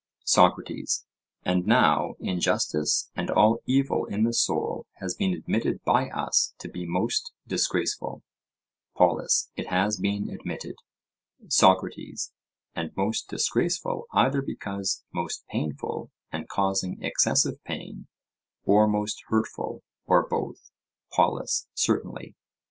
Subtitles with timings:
[0.25, 1.05] SOCRATES:
[1.45, 6.67] And now injustice and all evil in the soul has been admitted by us to
[6.67, 8.23] be most disgraceful?
[8.95, 10.73] POLUS: It has been admitted.
[11.47, 12.31] SOCRATES:
[12.73, 18.07] And most disgraceful either because most painful and causing excessive pain,
[18.65, 20.71] or most hurtful, or both?
[21.11, 22.33] POLUS: Certainly.